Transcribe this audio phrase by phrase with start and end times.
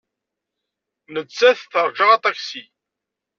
[1.13, 2.63] Nettat teṛja aṭaksi.